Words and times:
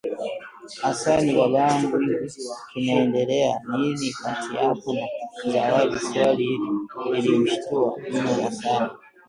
Hassan 0.81 1.25
babangu 1.37 1.97
Hivi 1.97 2.31
kinaendelea 2.73 3.59
nini 3.77 4.11
kati 4.11 4.55
yako 4.55 4.93
na 4.93 5.05
Zawadi 5.51 5.99
Swali 5.99 6.43
hili 6.45 7.21
lilimshtua 7.21 7.97
mno 8.13 8.33
Hassan 8.43 8.89